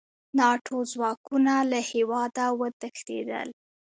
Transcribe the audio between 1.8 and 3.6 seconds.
هېواده وتښتېدل.